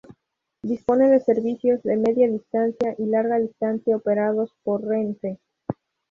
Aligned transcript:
Dispone 0.63 1.09
de 1.11 1.19
servicios 1.19 1.83
de 1.83 1.95
media 1.95 2.27
distancia 2.27 2.95
y 2.97 3.05
larga 3.05 3.37
distancia 3.37 3.95
operados 3.95 4.51
por 4.63 4.83
Renfe. 4.83 5.39